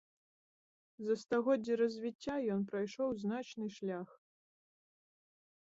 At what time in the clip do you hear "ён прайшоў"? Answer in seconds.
2.57-3.09